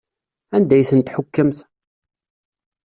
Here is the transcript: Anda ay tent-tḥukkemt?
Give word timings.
Anda 0.55 0.73
ay 0.75 0.87
tent-tḥukkemt? 0.89 1.57